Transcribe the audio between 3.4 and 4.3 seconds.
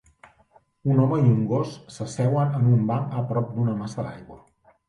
d'una massa